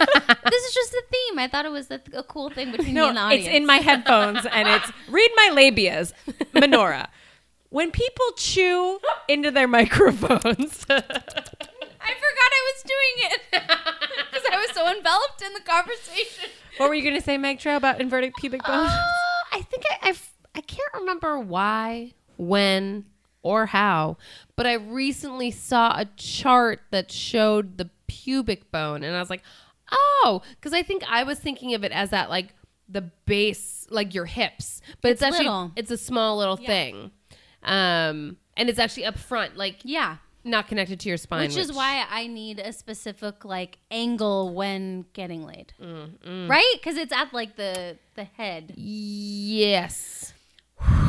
[0.50, 1.38] this is just the theme.
[1.38, 3.46] I thought it was a, a cool thing between me No, and the audience.
[3.46, 6.12] it's in my headphones, and it's read my labias,
[6.54, 7.08] Menorah.
[7.70, 8.98] When people chew
[9.28, 15.52] into their microphones, I forgot I was doing it because I was so enveloped in
[15.54, 16.50] the conversation.
[16.78, 18.90] what were you going to say, Meg Trow, about inverted pubic bones?
[18.92, 19.84] Oh, I think
[20.54, 23.04] I can't remember why, when,
[23.42, 24.16] or how,
[24.56, 29.42] but I recently saw a chart that showed the pubic bone, and I was like,
[29.92, 32.54] oh, because I think I was thinking of it as that like
[32.88, 35.72] the base, like your hips, but it's, It's actually little.
[35.76, 37.10] it's a small little thing,
[37.62, 40.16] um, and it's actually up front, like Yeah.
[40.44, 45.04] Not connected to your spine, Which is why I need a specific like angle when
[45.12, 46.72] getting laid, right?
[46.74, 48.72] Because it's at like the the head.
[48.76, 50.32] yes,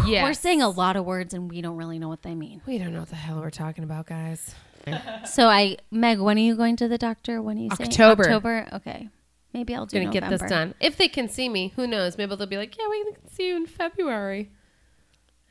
[0.05, 2.61] yes, We're saying a lot of words and we don't really know what they mean.
[2.65, 4.55] We don't know what the hell we're talking about, guys.
[5.25, 7.39] So I, Meg, when are you going to the doctor?
[7.39, 8.23] When are you saying October.
[8.23, 8.67] October.
[8.73, 9.09] Okay,
[9.53, 10.73] maybe I'll do gonna get this done.
[10.79, 12.17] If they can see me, who knows?
[12.17, 14.49] Maybe they'll be like, "Yeah, we can see you in February."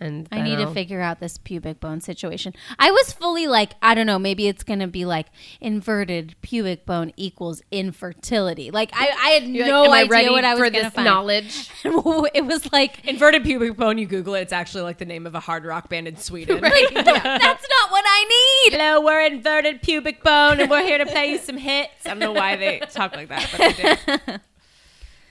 [0.00, 2.54] And I then need to figure out this pubic bone situation.
[2.78, 5.26] I was fully like, I don't know, maybe it's gonna be like
[5.60, 8.70] inverted pubic bone equals infertility.
[8.70, 10.84] Like I, I had You're no "Am I idea ready what I was for gonna
[10.84, 11.04] this find.
[11.04, 11.70] knowledge.
[11.84, 13.98] it was like Inverted pubic bone.
[13.98, 14.40] You Google it.
[14.40, 16.60] It's actually like the name of a hard rock band in Sweden.
[16.60, 18.24] that's not what I
[18.68, 18.78] need.
[18.78, 22.06] Hello, we're inverted pubic bone, and we're here to play you some hits.
[22.06, 24.38] I don't know why they talk like that, but they do.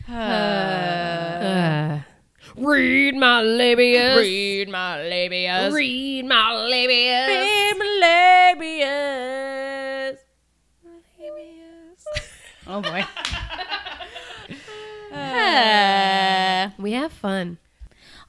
[0.09, 1.39] Uh,
[2.59, 4.17] read my labias.
[4.17, 5.73] Read my labias.
[5.73, 7.27] Read my labias.
[7.27, 10.17] Read my labias.
[12.67, 13.03] Oh boy.
[15.11, 17.57] Uh, uh, we have fun.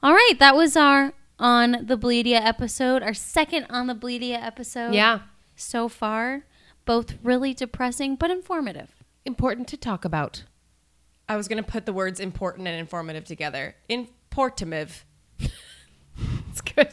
[0.01, 4.93] All right, that was our on the Bleedia episode, our second on the Bleedia episode.
[4.95, 5.19] Yeah,
[5.55, 6.45] So far,
[6.85, 8.95] both really depressing but informative.
[9.25, 10.43] important to talk about.
[11.29, 13.75] I was going to put the words important and informative together.
[14.31, 15.05] Informative.
[15.39, 16.89] It's good.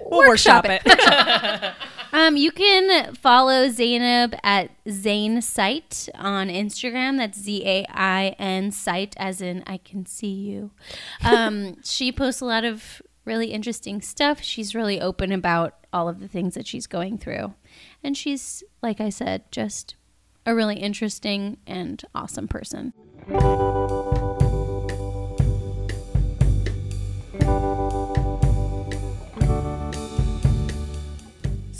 [0.00, 0.82] We'll workshop, it.
[2.12, 7.18] Um, you can follow Zainab at Zain Sight on Instagram.
[7.18, 10.72] That's Z A I N Sight, as in I can see you.
[11.22, 14.42] Um, she posts a lot of really interesting stuff.
[14.42, 17.54] She's really open about all of the things that she's going through.
[18.02, 19.94] And she's, like I said, just
[20.44, 22.92] a really interesting and awesome person.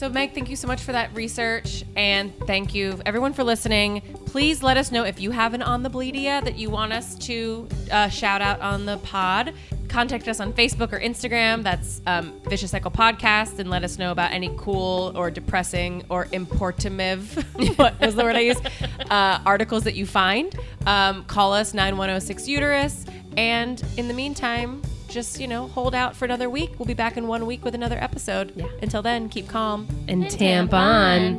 [0.00, 1.84] So, Meg, thank you so much for that research.
[1.94, 4.00] And thank you, everyone, for listening.
[4.24, 7.16] Please let us know if you have an On the Bleedia that you want us
[7.16, 9.52] to uh, shout out on the pod.
[9.88, 11.62] Contact us on Facebook or Instagram.
[11.62, 13.58] That's um, Vicious Cycle Podcast.
[13.58, 17.36] And let us know about any cool or depressing or importative,
[17.76, 18.66] what was the word I used,
[19.10, 20.58] uh, articles that you find.
[20.86, 23.04] Um, call us 9106 Uterus.
[23.36, 26.78] And in the meantime, just, you know, hold out for another week.
[26.78, 28.52] We'll be back in one week with another episode.
[28.56, 28.66] Yeah.
[28.82, 29.86] Until then, keep calm.
[30.08, 30.70] And, And tampon.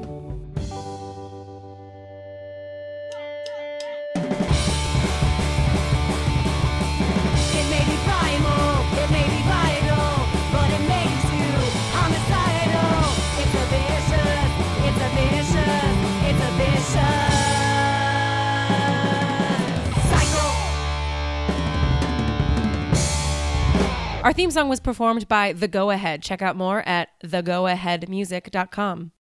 [0.06, 0.21] tampon.
[24.24, 26.22] Our theme song was performed by The Go Ahead.
[26.22, 29.12] Check out more at thegoaheadmusic.com.